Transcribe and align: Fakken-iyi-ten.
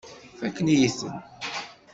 Fakken-iyi-ten. 0.39 1.15